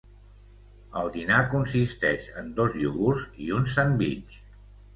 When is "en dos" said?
2.43-2.81